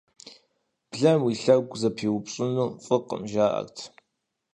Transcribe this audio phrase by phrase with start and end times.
[0.91, 3.77] Блэм уи гъуэгу зэпиупщӀыну фӀыкъым, жаӀэрт.